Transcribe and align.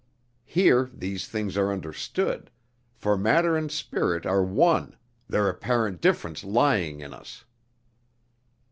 Here 0.47 0.89
these 0.91 1.27
things 1.27 1.55
are 1.57 1.71
understood; 1.71 2.49
for 2.95 3.15
matter 3.15 3.55
and 3.55 3.71
spirit 3.71 4.25
are 4.25 4.43
one, 4.43 4.97
their 5.29 5.47
apparent 5.47 6.01
difference 6.01 6.43
lying 6.43 7.01
in 7.01 7.13
us." 7.13 7.45